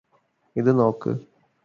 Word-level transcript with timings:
ഇത് 0.55 0.79
നോക്ക് 0.79 1.11